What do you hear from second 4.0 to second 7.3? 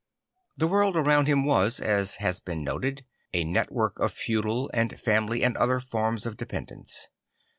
feudal and family and other forms of dependence.